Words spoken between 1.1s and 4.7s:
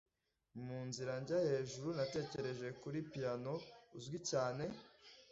njya hejuru natekereje kuri piyano uzwi cyane